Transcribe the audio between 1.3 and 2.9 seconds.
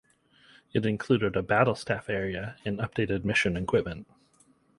a battlestaff area and